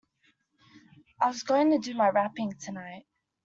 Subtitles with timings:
[1.21, 3.05] I was going to do my wrapping tonight.